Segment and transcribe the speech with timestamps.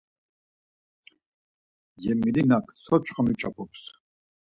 [2.01, 3.81] Cemilinak so çxomi ç̌opums?